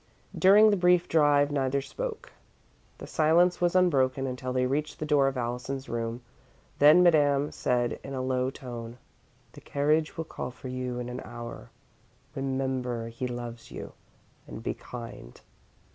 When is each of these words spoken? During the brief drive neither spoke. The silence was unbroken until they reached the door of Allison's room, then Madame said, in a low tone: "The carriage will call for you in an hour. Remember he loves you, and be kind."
During 0.35 0.71
the 0.71 0.77
brief 0.81 1.07
drive 1.07 1.51
neither 1.51 1.79
spoke. 1.79 2.31
The 2.97 3.05
silence 3.05 3.61
was 3.61 3.75
unbroken 3.75 4.25
until 4.25 4.51
they 4.51 4.65
reached 4.65 4.97
the 4.97 5.05
door 5.05 5.27
of 5.27 5.37
Allison's 5.37 5.87
room, 5.87 6.23
then 6.79 7.03
Madame 7.03 7.51
said, 7.51 7.99
in 8.03 8.15
a 8.15 8.21
low 8.23 8.49
tone: 8.49 8.97
"The 9.51 9.61
carriage 9.61 10.17
will 10.17 10.25
call 10.25 10.49
for 10.49 10.69
you 10.69 10.97
in 10.97 11.07
an 11.07 11.21
hour. 11.23 11.69
Remember 12.33 13.09
he 13.09 13.27
loves 13.27 13.69
you, 13.69 13.93
and 14.47 14.63
be 14.63 14.73
kind." 14.73 15.39